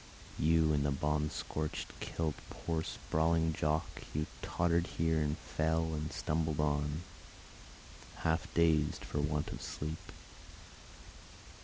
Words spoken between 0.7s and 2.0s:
in the bomb scorched